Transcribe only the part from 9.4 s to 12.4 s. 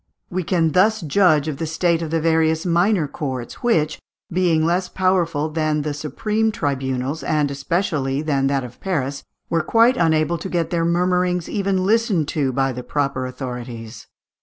were quite unable to get their murmurings even listened